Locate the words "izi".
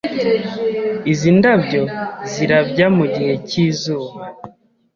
1.11-1.29